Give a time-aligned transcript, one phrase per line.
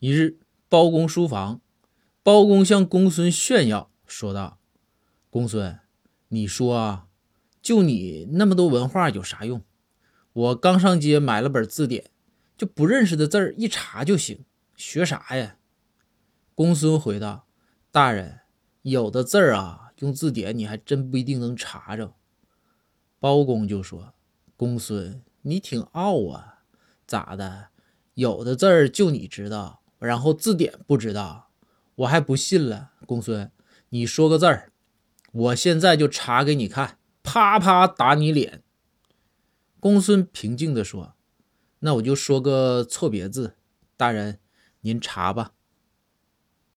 [0.00, 1.60] 一日，包公书房，
[2.22, 4.58] 包公向公孙炫耀说道
[5.28, 5.78] ：“公孙，
[6.28, 7.06] 你说啊，
[7.60, 9.62] 就你那么多文化有啥用？
[10.32, 12.10] 我刚上街买了本字典，
[12.56, 15.58] 就不认识的字儿一查就行，学啥呀？”
[16.56, 17.46] 公孙回道
[17.92, 18.40] ：“大人，
[18.80, 22.14] 有的字儿啊，用字典你还真不一定能查着。”
[23.20, 24.14] 包公就说
[24.56, 26.60] ：“公孙，你挺傲啊，
[27.06, 27.68] 咋的？
[28.14, 31.50] 有的字儿就你知道。”然后字典不知道，
[31.94, 32.90] 我还不信了。
[33.06, 33.50] 公孙，
[33.90, 34.72] 你说个字儿，
[35.32, 38.62] 我现在就查给你看，啪啪打你脸。
[39.78, 41.14] 公孙平静地说
[41.80, 43.56] ：“那我就说个错别字，
[43.96, 44.40] 大人
[44.80, 45.52] 您查吧。”